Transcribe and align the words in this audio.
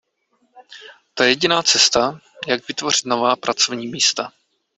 To 1.13 1.23
je 1.23 1.29
jediná 1.29 1.63
cesta, 1.63 2.19
jak 2.47 2.67
vytvořit 2.67 3.05
nová 3.05 3.35
pracovní 3.35 3.87
místa. 3.87 4.31